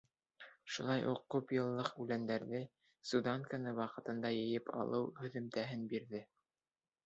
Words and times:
Шулай 0.75 1.03
уҡ 1.11 1.19
күп 1.35 1.53
йыллыҡ 1.57 1.91
үләндәрҙе, 2.05 2.63
суданканы 3.11 3.77
ваҡытында 3.83 4.35
йыйып 4.41 4.75
алыу 4.81 5.15
һөҙөмтәһен 5.23 5.89
бирҙе. 5.97 6.27